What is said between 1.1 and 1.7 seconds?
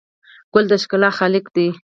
خالق دی.